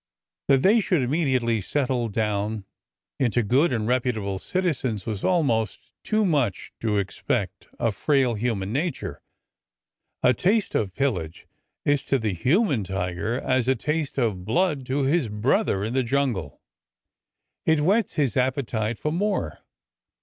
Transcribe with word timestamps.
That 0.47 0.63
they 0.63 0.79
should 0.79 1.07
imme 1.07 1.27
diately 1.27 1.63
settle 1.63 2.09
down 2.09 2.65
into 3.19 3.43
good 3.43 3.71
and 3.71 3.87
reputable 3.87 4.39
citizens 4.39 5.05
waa 5.05 5.17
almost 5.21 5.91
too 6.03 6.25
much 6.25 6.73
to 6.79 6.97
expect 6.97 7.67
of 7.77 7.93
frail 7.95 8.33
human 8.33 8.73
nature. 8.73 9.21
A 10.23 10.33
taste 10.33 10.73
of 10.73 10.95
pillage 10.95 11.45
is 11.85 12.01
to 12.05 12.17
the 12.17 12.33
human 12.33 12.83
tiger 12.83 13.39
as 13.41 13.67
a 13.67 13.75
taste 13.75 14.17
of 14.17 14.43
blood 14.43 14.87
to 14.87 15.03
his 15.03 15.29
brother 15.29 15.83
in 15.83 15.93
the 15.93 16.01
jungle. 16.01 16.59
It 17.67 17.77
whets 17.77 18.15
his 18.15 18.35
appetite 18.35 18.97
for 18.97 19.11
more. 19.11 19.59